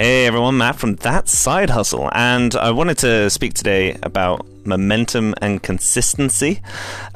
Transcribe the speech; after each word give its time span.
Hey 0.00 0.24
everyone, 0.24 0.56
Matt 0.56 0.76
from 0.76 0.94
That 0.94 1.28
Side 1.28 1.68
Hustle, 1.68 2.08
and 2.12 2.54
I 2.54 2.70
wanted 2.70 2.96
to 3.00 3.28
speak 3.28 3.52
today 3.52 3.98
about 4.02 4.46
momentum 4.64 5.34
and 5.42 5.62
consistency. 5.62 6.62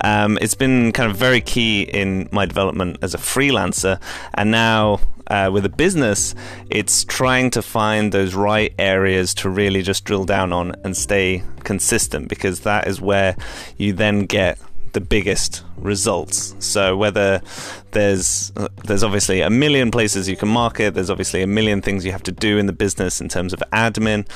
Um, 0.05 0.37
it's 0.43 0.55
been 0.55 0.93
kind 0.93 1.11
of 1.11 1.17
very 1.17 1.41
key 1.41 1.85
in 1.85 2.29
my 2.31 2.45
development 2.45 2.99
as 3.01 3.15
a 3.15 3.17
freelancer, 3.17 3.99
and 4.35 4.51
now 4.51 5.01
uh, 5.29 5.49
with 5.51 5.65
a 5.65 5.71
business, 5.71 6.35
it's 6.69 7.05
trying 7.05 7.49
to 7.53 7.63
find 7.63 8.13
those 8.13 8.35
right 8.35 8.75
areas 8.79 9.33
to 9.37 9.49
really 9.49 9.81
just 9.81 10.05
drill 10.05 10.27
down 10.27 10.53
on 10.53 10.75
and 10.85 10.95
stay 10.95 11.43
consistent 11.61 12.29
because 12.29 12.61
that 12.61 12.87
is 12.87 13.01
where 13.01 13.35
you 13.79 13.95
then 13.95 14.27
get 14.27 14.59
the 14.95 15.01
biggest 15.01 15.63
results. 15.77 16.55
So 16.61 16.97
whether 16.97 17.43
there's 17.91 18.53
there's 18.85 19.05
obviously 19.05 19.41
a 19.41 19.51
million 19.51 19.91
places 19.91 20.29
you 20.29 20.37
can 20.37 20.49
market, 20.49 20.95
there's 20.95 21.11
obviously 21.11 21.43
a 21.43 21.47
million 21.47 21.83
things 21.83 22.05
you 22.05 22.13
have 22.13 22.23
to 22.25 22.33
do 22.33 22.59
in 22.59 22.67
the 22.67 22.73
business 22.73 23.21
in 23.21 23.29
terms 23.29 23.53
of 23.53 23.63
admin. 23.73 24.27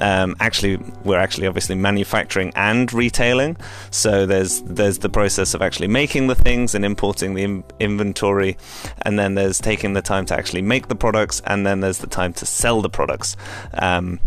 Um, 0.00 0.34
actually, 0.40 0.76
we're 1.04 1.18
actually 1.18 1.46
obviously 1.46 1.76
manufacturing 1.76 2.52
and 2.56 2.92
retailing. 2.92 3.56
So 3.90 4.26
there's 4.26 4.62
there's 4.62 4.98
the 4.98 5.08
process 5.08 5.54
of 5.54 5.62
actually 5.62 5.88
making 5.88 6.26
the 6.26 6.34
things 6.34 6.74
and 6.74 6.84
importing 6.84 7.34
the 7.34 7.44
in- 7.44 7.64
inventory, 7.78 8.56
and 9.02 9.18
then 9.18 9.34
there's 9.34 9.60
taking 9.60 9.92
the 9.92 10.02
time 10.02 10.26
to 10.26 10.34
actually 10.34 10.62
make 10.62 10.88
the 10.88 10.96
products, 10.96 11.40
and 11.46 11.66
then 11.66 11.80
there's 11.80 11.98
the 11.98 12.06
time 12.06 12.32
to 12.34 12.46
sell 12.46 12.80
the 12.82 12.90
products. 12.90 13.36
Um, 13.74 14.18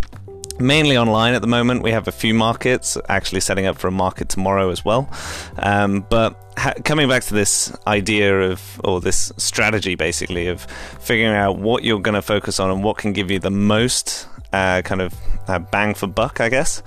mainly 0.59 0.97
online 0.97 1.33
at 1.33 1.41
the 1.41 1.47
moment. 1.47 1.83
We 1.83 1.91
have 1.91 2.07
a 2.07 2.11
few 2.11 2.33
markets, 2.33 2.97
actually 3.07 3.41
setting 3.41 3.65
up 3.65 3.77
for 3.77 3.87
a 3.87 3.91
market 3.91 4.29
tomorrow 4.29 4.69
as 4.69 4.83
well. 4.83 5.09
Um, 5.57 6.05
but 6.09 6.35
ha- 6.57 6.73
coming 6.83 7.07
back 7.07 7.23
to 7.23 7.33
this 7.33 7.75
idea 7.87 8.51
of, 8.51 8.81
or 8.83 9.01
this 9.01 9.31
strategy 9.37 9.95
basically, 9.95 10.47
of 10.47 10.63
figuring 10.99 11.33
out 11.33 11.57
what 11.57 11.83
you're 11.83 11.99
going 11.99 12.15
to 12.15 12.21
focus 12.21 12.59
on 12.59 12.69
and 12.69 12.83
what 12.83 12.97
can 12.97 13.13
give 13.13 13.31
you 13.31 13.39
the 13.39 13.51
most 13.51 14.27
uh, 14.53 14.81
kind 14.81 15.01
of 15.01 15.13
uh, 15.47 15.59
bang 15.59 15.93
for 15.93 16.07
buck, 16.07 16.41
I 16.41 16.49
guess, 16.49 16.81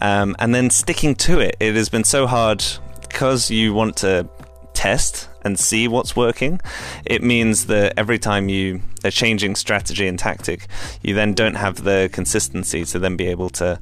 um, 0.00 0.36
and 0.38 0.54
then 0.54 0.70
sticking 0.70 1.14
to 1.16 1.40
it. 1.40 1.56
It 1.60 1.74
has 1.74 1.88
been 1.88 2.04
so 2.04 2.26
hard 2.26 2.64
because 3.00 3.50
you 3.50 3.72
want 3.72 3.96
to 3.98 4.28
test 4.76 5.28
and 5.42 5.58
see 5.58 5.88
what's 5.88 6.14
working, 6.14 6.60
it 7.04 7.22
means 7.22 7.66
that 7.66 7.94
every 7.96 8.18
time 8.18 8.48
you 8.48 8.82
are 9.04 9.10
changing 9.10 9.56
strategy 9.56 10.06
and 10.06 10.18
tactic, 10.18 10.66
you 11.02 11.14
then 11.14 11.32
don't 11.32 11.54
have 11.54 11.84
the 11.84 12.10
consistency 12.12 12.84
to 12.84 12.98
then 12.98 13.16
be 13.16 13.26
able 13.28 13.48
to 13.48 13.80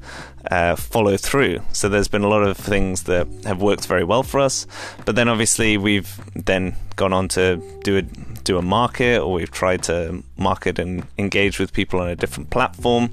uh, 0.49 0.75
follow 0.75 1.17
through. 1.17 1.59
So 1.73 1.89
there's 1.89 2.07
been 2.07 2.23
a 2.23 2.29
lot 2.29 2.43
of 2.43 2.55
things 2.55 3.03
that 3.03 3.27
have 3.45 3.61
worked 3.61 3.87
very 3.87 4.03
well 4.03 4.23
for 4.23 4.39
us, 4.39 4.67
but 5.05 5.15
then 5.15 5.27
obviously 5.27 5.77
we've 5.77 6.09
then 6.33 6.75
gone 6.95 7.11
on 7.11 7.27
to 7.29 7.61
do 7.83 7.97
a 7.97 8.01
do 8.45 8.59
a 8.59 8.61
market, 8.61 9.19
or 9.21 9.33
we've 9.33 9.51
tried 9.51 9.81
to 9.81 10.23
market 10.37 10.77
and 10.77 11.03
engage 11.17 11.59
with 11.59 11.73
people 11.73 11.99
on 11.99 12.07
a 12.07 12.15
different 12.15 12.51
platform, 12.51 13.09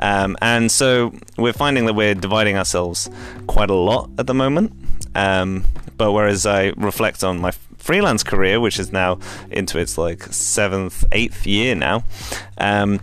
um, 0.00 0.36
and 0.42 0.72
so 0.72 1.14
we're 1.38 1.52
finding 1.52 1.86
that 1.86 1.94
we're 1.94 2.16
dividing 2.16 2.56
ourselves 2.56 3.08
quite 3.46 3.70
a 3.70 3.74
lot 3.74 4.10
at 4.18 4.26
the 4.26 4.34
moment. 4.34 4.72
Um, 5.14 5.64
but 5.96 6.12
whereas 6.12 6.46
I 6.46 6.72
reflect 6.76 7.22
on 7.22 7.38
my 7.38 7.52
freelance 7.78 8.22
career, 8.22 8.60
which 8.60 8.78
is 8.78 8.92
now 8.92 9.18
into 9.50 9.78
its 9.78 9.98
like 9.98 10.22
seventh, 10.32 11.04
eighth 11.12 11.46
year 11.46 11.74
now, 11.74 12.04
um, 12.58 13.00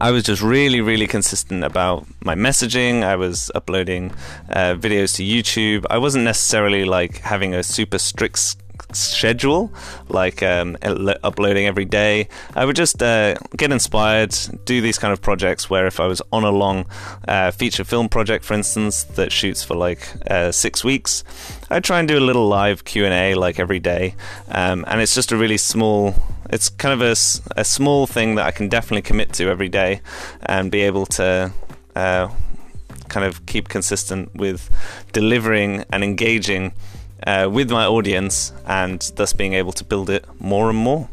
I 0.00 0.10
was 0.10 0.24
just 0.24 0.42
really, 0.42 0.80
really 0.80 1.06
consistent 1.06 1.64
about 1.64 2.06
my 2.22 2.34
messaging. 2.34 3.02
I 3.02 3.16
was 3.16 3.50
uploading 3.54 4.12
uh, 4.50 4.74
videos 4.74 5.16
to 5.16 5.22
YouTube. 5.22 5.86
I 5.88 5.98
wasn't 5.98 6.24
necessarily 6.24 6.84
like 6.84 7.18
having 7.18 7.54
a 7.54 7.62
super 7.62 7.98
strict 7.98 8.56
schedule, 8.92 9.72
like 10.08 10.42
um, 10.42 10.76
uploading 10.82 11.66
every 11.66 11.84
day. 11.84 12.28
I 12.54 12.64
would 12.64 12.76
just 12.76 13.02
uh, 13.02 13.34
get 13.56 13.72
inspired, 13.72 14.34
do 14.64 14.80
these 14.80 14.98
kind 14.98 15.12
of 15.12 15.20
projects 15.20 15.68
where 15.68 15.86
if 15.86 16.00
I 16.00 16.06
was 16.06 16.22
on 16.32 16.44
a 16.44 16.50
long 16.50 16.86
uh, 17.26 17.50
feature 17.50 17.84
film 17.84 18.08
project, 18.08 18.44
for 18.44 18.54
instance, 18.54 19.04
that 19.04 19.32
shoots 19.32 19.62
for 19.62 19.74
like 19.74 20.08
uh, 20.30 20.52
six 20.52 20.84
weeks, 20.84 21.24
I 21.70 21.80
try 21.80 21.98
and 21.98 22.08
do 22.08 22.18
a 22.18 22.20
little 22.20 22.46
live 22.46 22.84
Q 22.84 23.04
and 23.04 23.14
A 23.14 23.34
like 23.34 23.58
every 23.58 23.80
day, 23.80 24.14
um, 24.48 24.84
and 24.86 25.00
it's 25.00 25.14
just 25.14 25.32
a 25.32 25.36
really 25.36 25.58
small. 25.58 26.14
It's 26.48 26.68
kind 26.68 26.92
of 26.92 27.02
a, 27.02 27.16
a 27.60 27.64
small 27.64 28.06
thing 28.06 28.36
that 28.36 28.46
I 28.46 28.52
can 28.52 28.68
definitely 28.68 29.02
commit 29.02 29.32
to 29.34 29.48
every 29.48 29.68
day, 29.68 30.00
and 30.42 30.70
be 30.70 30.82
able 30.82 31.06
to 31.06 31.52
uh, 31.96 32.28
kind 33.08 33.26
of 33.26 33.46
keep 33.46 33.68
consistent 33.68 34.34
with 34.34 34.70
delivering 35.12 35.84
and 35.90 36.04
engaging 36.04 36.72
uh, 37.26 37.48
with 37.50 37.70
my 37.70 37.86
audience 37.86 38.52
and 38.66 39.00
thus 39.16 39.32
being 39.32 39.54
able 39.54 39.72
to 39.72 39.84
build 39.84 40.10
it 40.10 40.24
more 40.40 40.68
and 40.70 40.78
more. 40.78 41.08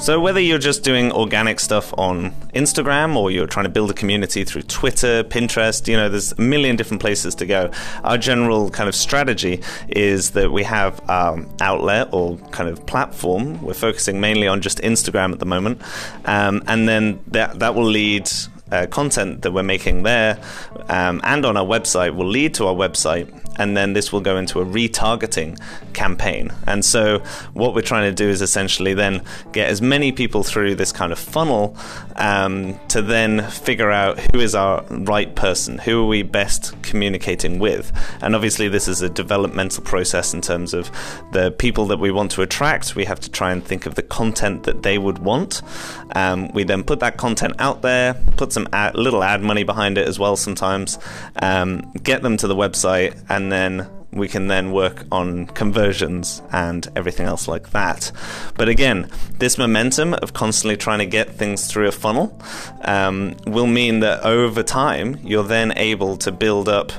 So, 0.00 0.20
whether 0.20 0.38
you're 0.38 0.58
just 0.58 0.84
doing 0.84 1.10
organic 1.10 1.58
stuff 1.58 1.92
on 1.98 2.30
Instagram 2.54 3.16
or 3.16 3.32
you're 3.32 3.48
trying 3.48 3.64
to 3.64 3.70
build 3.70 3.90
a 3.90 3.94
community 3.94 4.44
through 4.44 4.62
Twitter, 4.62 5.24
Pinterest, 5.24 5.88
you 5.88 5.96
know, 5.96 6.08
there's 6.08 6.30
a 6.32 6.40
million 6.40 6.76
different 6.76 7.00
places 7.00 7.34
to 7.34 7.46
go. 7.46 7.72
Our 8.04 8.16
general 8.16 8.70
kind 8.70 8.88
of 8.88 8.94
strategy 8.94 9.60
is 9.88 10.30
that 10.30 10.52
we 10.52 10.62
have 10.62 11.06
um, 11.10 11.52
outlet 11.60 12.10
or 12.12 12.38
kind 12.52 12.68
of 12.68 12.86
platform. 12.86 13.60
We're 13.60 13.74
focusing 13.74 14.20
mainly 14.20 14.46
on 14.46 14.60
just 14.60 14.78
Instagram 14.78 15.32
at 15.32 15.40
the 15.40 15.46
moment. 15.46 15.82
Um, 16.26 16.62
and 16.68 16.88
then 16.88 17.18
that, 17.26 17.58
that 17.58 17.74
will 17.74 17.84
lead 17.84 18.30
uh, 18.70 18.86
content 18.86 19.42
that 19.42 19.52
we're 19.52 19.62
making 19.62 20.02
there 20.02 20.38
um, 20.88 21.20
and 21.24 21.44
on 21.44 21.56
our 21.56 21.64
website 21.64 22.14
will 22.14 22.26
lead 22.26 22.54
to 22.54 22.66
our 22.66 22.74
website 22.74 23.28
and 23.58 23.76
then 23.76 23.92
this 23.92 24.12
will 24.12 24.20
go 24.20 24.36
into 24.36 24.60
a 24.60 24.64
retargeting 24.64 25.58
campaign. 25.92 26.50
And 26.66 26.84
so, 26.84 27.18
what 27.52 27.74
we're 27.74 27.82
trying 27.82 28.08
to 28.08 28.14
do 28.14 28.28
is 28.28 28.40
essentially 28.40 28.94
then 28.94 29.22
get 29.52 29.68
as 29.68 29.82
many 29.82 30.12
people 30.12 30.42
through 30.44 30.76
this 30.76 30.92
kind 30.92 31.12
of 31.12 31.18
funnel 31.18 31.76
um, 32.16 32.78
to 32.88 33.02
then 33.02 33.42
figure 33.50 33.90
out 33.90 34.18
who 34.32 34.40
is 34.40 34.54
our 34.54 34.84
right 34.84 35.34
person, 35.34 35.78
who 35.78 36.04
are 36.04 36.06
we 36.06 36.22
best 36.22 36.80
communicating 36.82 37.58
with. 37.58 37.92
And 38.22 38.34
obviously, 38.34 38.68
this 38.68 38.86
is 38.86 39.02
a 39.02 39.08
developmental 39.08 39.82
process 39.82 40.32
in 40.32 40.40
terms 40.40 40.72
of 40.72 40.90
the 41.32 41.50
people 41.50 41.86
that 41.86 41.98
we 41.98 42.10
want 42.10 42.30
to 42.32 42.42
attract. 42.42 42.94
We 42.94 43.04
have 43.06 43.20
to 43.20 43.30
try 43.30 43.50
and 43.52 43.64
think 43.64 43.86
of 43.86 43.96
the 43.96 44.02
content 44.02 44.62
that 44.62 44.84
they 44.84 44.98
would 44.98 45.18
want. 45.18 45.62
Um, 46.14 46.48
we 46.52 46.62
then 46.62 46.84
put 46.84 47.00
that 47.00 47.16
content 47.16 47.54
out 47.58 47.82
there, 47.82 48.14
put 48.36 48.52
some 48.58 48.68
ad, 48.72 48.96
little 48.96 49.22
ad 49.22 49.40
money 49.40 49.62
behind 49.62 49.98
it 49.98 50.08
as 50.08 50.18
well 50.18 50.36
sometimes, 50.36 50.98
um, 51.40 51.92
get 52.02 52.22
them 52.22 52.36
to 52.36 52.48
the 52.48 52.56
website, 52.56 53.16
and 53.28 53.52
then 53.52 53.88
we 54.10 54.26
can 54.26 54.48
then 54.48 54.72
work 54.72 55.04
on 55.12 55.46
conversions 55.46 56.42
and 56.50 56.88
everything 56.96 57.26
else 57.26 57.46
like 57.46 57.70
that. 57.70 58.10
But 58.56 58.68
again, 58.68 59.10
this 59.38 59.58
momentum 59.58 60.14
of 60.14 60.32
constantly 60.32 60.76
trying 60.76 60.98
to 61.00 61.06
get 61.06 61.30
things 61.30 61.70
through 61.70 61.88
a 61.88 61.92
funnel 61.92 62.40
um, 62.82 63.36
will 63.46 63.66
mean 63.66 64.00
that 64.00 64.24
over 64.24 64.62
time 64.62 65.18
you're 65.22 65.44
then 65.44 65.72
able 65.76 66.16
to 66.16 66.32
build 66.32 66.68
up 66.68 66.90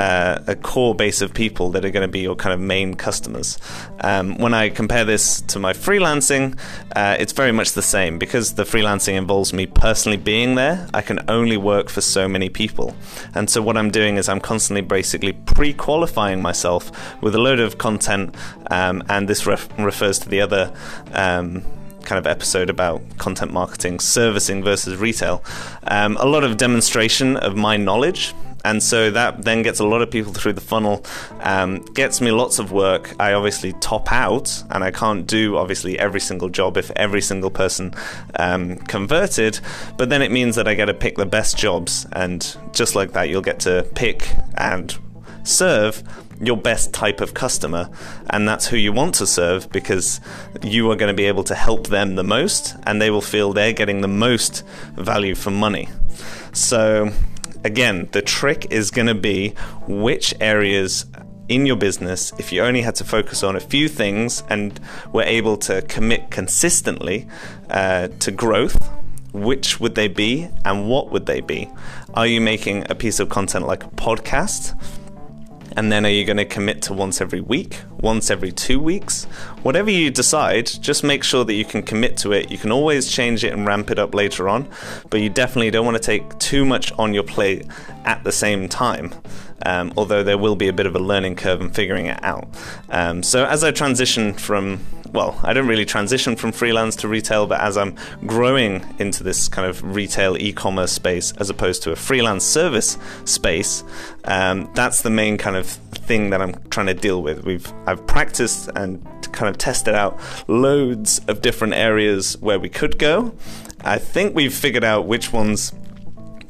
uh, 0.00 0.42
a 0.46 0.56
core 0.56 0.94
base 0.94 1.20
of 1.20 1.34
people 1.34 1.68
that 1.72 1.84
are 1.84 1.90
going 1.90 2.06
to 2.06 2.10
be 2.10 2.20
your 2.20 2.34
kind 2.34 2.54
of 2.54 2.60
main 2.60 2.94
customers. 2.94 3.58
Um, 4.00 4.38
when 4.38 4.54
I 4.54 4.70
compare 4.70 5.04
this 5.04 5.42
to 5.42 5.58
my 5.58 5.74
freelancing, 5.74 6.58
uh, 6.96 7.16
it's 7.18 7.34
very 7.34 7.52
much 7.52 7.72
the 7.72 7.82
same 7.82 8.18
because 8.18 8.54
the 8.54 8.62
freelancing 8.62 9.12
involves 9.12 9.52
me 9.52 9.66
personally 9.66 10.16
being 10.16 10.54
there. 10.54 10.88
I 10.94 11.02
can 11.02 11.20
only 11.28 11.58
work 11.58 11.90
for 11.90 12.00
so 12.00 12.26
many 12.28 12.48
people, 12.48 12.96
and 13.34 13.50
so 13.50 13.60
what 13.60 13.76
I'm 13.76 13.90
doing 13.90 14.16
is 14.16 14.26
I'm 14.26 14.40
constantly 14.40 14.80
basically 14.80 15.34
pre-qualifying 15.34 16.40
myself 16.40 16.90
with 17.22 17.34
a 17.34 17.38
load 17.38 17.60
of 17.60 17.76
content, 17.76 18.34
um, 18.70 19.02
and 19.10 19.28
this 19.28 19.46
ref- 19.46 19.68
refers 19.78 20.18
to 20.20 20.30
the 20.30 20.40
other. 20.40 20.72
Um, 21.12 21.62
kind 22.02 22.18
of 22.18 22.26
episode 22.26 22.70
about 22.70 23.02
content 23.18 23.52
marketing, 23.52 24.00
servicing 24.00 24.64
versus 24.64 24.96
retail. 24.96 25.44
Um, 25.86 26.16
a 26.16 26.24
lot 26.24 26.44
of 26.44 26.56
demonstration 26.56 27.36
of 27.36 27.56
my 27.56 27.76
knowledge 27.76 28.32
and 28.64 28.82
so 28.82 29.10
that 29.10 29.44
then 29.44 29.62
gets 29.62 29.80
a 29.80 29.86
lot 29.86 30.02
of 30.02 30.10
people 30.10 30.32
through 30.32 30.54
the 30.54 30.60
funnel, 30.60 31.04
um, 31.40 31.82
gets 31.94 32.20
me 32.20 32.30
lots 32.30 32.58
of 32.58 32.72
work. 32.72 33.14
I 33.18 33.32
obviously 33.32 33.72
top 33.74 34.12
out, 34.12 34.62
and 34.70 34.84
I 34.84 34.90
can't 34.90 35.26
do 35.26 35.56
obviously 35.56 35.98
every 35.98 36.20
single 36.20 36.48
job 36.48 36.76
if 36.76 36.90
every 36.96 37.20
single 37.20 37.50
person 37.50 37.94
um, 38.38 38.76
converted. 38.76 39.60
But 39.96 40.08
then 40.08 40.22
it 40.22 40.30
means 40.30 40.56
that 40.56 40.68
I 40.68 40.74
get 40.74 40.86
to 40.86 40.94
pick 40.94 41.16
the 41.16 41.26
best 41.26 41.56
jobs, 41.56 42.06
and 42.12 42.56
just 42.72 42.94
like 42.94 43.12
that, 43.12 43.28
you'll 43.28 43.42
get 43.42 43.60
to 43.60 43.86
pick 43.94 44.28
and 44.56 44.96
serve 45.42 46.02
your 46.40 46.56
best 46.56 46.94
type 46.94 47.20
of 47.20 47.34
customer 47.34 47.90
and 48.30 48.48
that's 48.48 48.66
who 48.66 48.76
you 48.76 48.92
want 48.92 49.14
to 49.14 49.26
serve 49.26 49.70
because 49.70 50.20
you 50.62 50.90
are 50.90 50.96
going 50.96 51.10
to 51.10 51.16
be 51.16 51.26
able 51.26 51.44
to 51.44 51.54
help 51.54 51.88
them 51.88 52.14
the 52.14 52.24
most 52.24 52.76
and 52.86 53.00
they 53.00 53.10
will 53.10 53.20
feel 53.20 53.52
they're 53.52 53.74
getting 53.74 54.00
the 54.00 54.08
most 54.08 54.64
value 54.94 55.34
for 55.34 55.50
money 55.50 55.88
so 56.52 57.12
again, 57.64 58.08
the 58.12 58.22
trick 58.22 58.66
is 58.70 58.90
going 58.90 59.08
to 59.08 59.14
be 59.14 59.50
which 59.86 60.34
areas 60.40 61.06
in 61.48 61.66
your 61.66 61.76
business, 61.76 62.32
if 62.38 62.52
you 62.52 62.62
only 62.62 62.82
had 62.82 62.94
to 62.94 63.04
focus 63.04 63.42
on 63.42 63.56
a 63.56 63.60
few 63.60 63.88
things 63.88 64.44
and 64.48 64.78
were 65.12 65.24
able 65.24 65.56
to 65.56 65.82
commit 65.82 66.30
consistently 66.30 67.26
uh, 67.68 68.06
to 68.20 68.30
growth, 68.30 68.88
which 69.32 69.80
would 69.80 69.96
they 69.96 70.06
be 70.06 70.48
and 70.64 70.88
what 70.88 71.10
would 71.10 71.26
they 71.26 71.40
be? 71.40 71.68
Are 72.14 72.26
you 72.26 72.40
making 72.40 72.88
a 72.88 72.94
piece 72.94 73.18
of 73.18 73.28
content 73.28 73.66
like 73.66 73.82
a 73.84 73.88
podcast? 73.88 74.80
And 75.76 75.90
then 75.90 76.04
are 76.04 76.10
you 76.10 76.24
going 76.24 76.36
to 76.36 76.44
commit 76.44 76.82
to 76.82 76.92
once 76.92 77.20
every 77.20 77.40
week, 77.40 77.80
once 78.00 78.30
every 78.30 78.52
two 78.52 78.80
weeks? 78.80 79.24
Whatever 79.62 79.90
you 79.90 80.10
decide, 80.10 80.66
just 80.66 81.04
make 81.04 81.22
sure 81.22 81.44
that 81.44 81.54
you 81.54 81.64
can 81.64 81.82
commit 81.82 82.16
to 82.18 82.32
it. 82.32 82.50
You 82.50 82.58
can 82.58 82.72
always 82.72 83.10
change 83.10 83.44
it 83.44 83.52
and 83.52 83.66
ramp 83.66 83.90
it 83.90 83.98
up 83.98 84.14
later 84.14 84.48
on, 84.48 84.68
but 85.10 85.20
you 85.20 85.28
definitely 85.28 85.70
don't 85.70 85.84
want 85.84 85.96
to 85.96 86.02
take 86.02 86.38
too 86.38 86.64
much 86.64 86.92
on 86.92 87.14
your 87.14 87.22
plate 87.22 87.66
at 88.04 88.24
the 88.24 88.32
same 88.32 88.68
time. 88.68 89.12
Um, 89.66 89.92
although 89.96 90.22
there 90.22 90.38
will 90.38 90.56
be 90.56 90.68
a 90.68 90.72
bit 90.72 90.86
of 90.86 90.94
a 90.94 90.98
learning 90.98 91.36
curve 91.36 91.60
in 91.60 91.70
figuring 91.70 92.06
it 92.06 92.22
out. 92.22 92.48
Um, 92.88 93.22
so 93.22 93.44
as 93.44 93.62
I 93.62 93.70
transition 93.70 94.32
from 94.34 94.80
well, 95.12 95.38
I 95.42 95.52
don't 95.52 95.66
really 95.66 95.84
transition 95.84 96.36
from 96.36 96.52
freelance 96.52 96.96
to 96.96 97.08
retail, 97.08 97.46
but 97.46 97.60
as 97.60 97.76
I'm 97.76 97.96
growing 98.26 98.84
into 98.98 99.24
this 99.24 99.48
kind 99.48 99.68
of 99.68 99.82
retail 99.82 100.36
e-commerce 100.36 100.92
space 100.92 101.32
as 101.38 101.50
opposed 101.50 101.82
to 101.82 101.92
a 101.92 101.96
freelance 101.96 102.44
service 102.44 102.96
space, 103.24 103.82
um, 104.24 104.70
that's 104.74 105.02
the 105.02 105.10
main 105.10 105.36
kind 105.36 105.56
of 105.56 105.66
thing 105.66 106.30
that 106.30 106.40
I'm 106.40 106.54
trying 106.70 106.86
to 106.86 106.94
deal 106.94 107.22
with. 107.22 107.44
We've 107.44 107.72
I've 107.86 108.06
practiced 108.06 108.70
and 108.76 109.04
kind 109.32 109.48
of 109.48 109.58
tested 109.58 109.94
out 109.94 110.18
loads 110.48 111.20
of 111.28 111.42
different 111.42 111.74
areas 111.74 112.36
where 112.40 112.58
we 112.58 112.68
could 112.68 112.98
go. 112.98 113.34
I 113.82 113.98
think 113.98 114.34
we've 114.34 114.54
figured 114.54 114.84
out 114.84 115.06
which 115.06 115.32
ones 115.32 115.72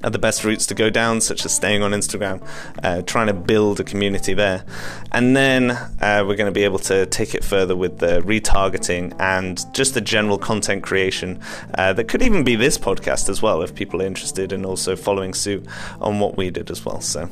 are 0.02 0.11
the 0.11 0.19
best 0.19 0.44
routes 0.44 0.67
to 0.67 0.75
go 0.75 0.91
down, 0.91 1.20
such 1.20 1.44
as 1.44 1.55
staying 1.55 1.82
on 1.82 1.93
Instagram, 1.93 2.47
uh, 2.82 3.02
trying 3.02 3.26
to 3.26 3.35
build 3.35 3.81
a 3.81 3.85
community 3.85 4.35
there. 4.35 4.64
And 5.12 5.37
then 5.37 5.70
uh, 5.70 6.25
we're 6.26 6.37
going 6.37 6.47
to 6.47 6.52
be 6.52 6.64
able 6.64 6.79
to 6.81 7.06
take 7.06 7.35
it 7.35 7.44
further 7.44 7.76
with 7.76 7.99
the 7.99 8.20
retargeting 8.23 9.14
and 9.20 9.62
just 9.75 9.94
the 9.94 10.00
general 10.00 10.38
content 10.38 10.82
creation 10.82 11.41
uh, 11.75 11.93
that 11.93 12.08
could 12.08 12.23
even 12.23 12.44
be 12.44 12.56
this 12.56 12.79
podcast 12.79 13.29
as 13.29 13.43
well, 13.43 13.62
if 13.62 13.75
people 13.75 14.02
are 14.02 14.06
interested 14.06 14.52
in 14.52 14.64
also 14.64 14.97
following 14.97 15.35
suit 15.35 15.67
on 16.00 16.20
what 16.20 16.37
we 16.37 16.50
did 16.50 16.70
as 16.70 16.85
well. 16.85 17.00
So, 17.00 17.29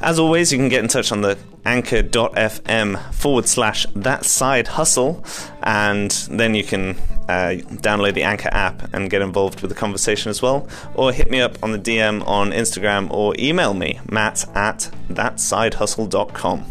as 0.00 0.18
always, 0.18 0.52
you 0.52 0.58
can 0.58 0.68
get 0.68 0.82
in 0.82 0.88
touch 0.88 1.12
on 1.12 1.20
the 1.20 1.38
anchor.fm 1.64 3.14
forward 3.14 3.46
slash 3.46 3.86
that 3.94 4.24
side 4.24 4.68
hustle, 4.68 5.24
and 5.62 6.10
then 6.30 6.54
you 6.54 6.64
can 6.64 6.96
uh, 7.28 7.56
download 7.82 8.14
the 8.14 8.22
Anchor 8.22 8.48
app 8.52 8.92
and 8.94 9.10
get 9.10 9.22
involved 9.22 9.60
with 9.60 9.70
the 9.70 9.74
conversation 9.74 10.30
as 10.30 10.42
well, 10.42 10.68
or 10.94 11.12
hit 11.12 11.30
me 11.30 11.40
up 11.40 11.62
on 11.62 11.72
the 11.72 11.78
DM 11.78 12.26
on 12.26 12.50
Instagram 12.50 13.10
or 13.10 13.34
email 13.38 13.74
me, 13.74 14.00
matt 14.10 14.44
at 14.54 14.90
thatsidehustle.com. 15.10 16.64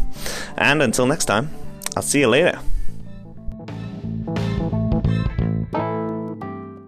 And 0.56 0.82
until 0.82 1.06
next 1.06 1.26
time, 1.26 1.50
I'll 1.96 2.02
see 2.02 2.20
you 2.20 2.28
later. 2.28 2.58